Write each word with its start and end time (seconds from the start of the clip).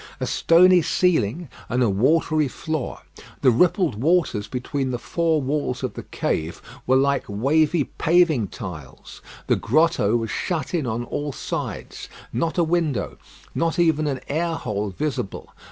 A 0.19 0.25
stony 0.25 0.81
ceiling 0.81 1.47
and 1.69 1.83
a 1.83 1.89
watery 1.91 2.47
floor. 2.47 3.01
The 3.41 3.51
rippled 3.51 4.01
waters 4.01 4.47
between 4.47 4.89
the 4.89 4.97
four 4.97 5.43
walls 5.43 5.83
of 5.83 5.93
the 5.93 6.01
cave 6.01 6.59
were 6.87 6.95
like 6.95 7.25
wavy 7.27 7.83
paving 7.83 8.47
tiles. 8.47 9.21
The 9.45 9.57
grotto 9.57 10.15
was 10.15 10.31
shut 10.31 10.73
in 10.73 10.87
on 10.87 11.03
all 11.03 11.31
sides. 11.33 12.09
Not 12.33 12.57
a 12.57 12.63
window, 12.63 13.19
not 13.53 13.77
even 13.77 14.07
an 14.07 14.21
air 14.27 14.55
hole 14.55 14.89
visible. 14.89 15.53